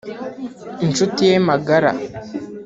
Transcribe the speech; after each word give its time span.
inshuti 0.85 1.21
ye 1.31 1.37
magara 1.47 1.91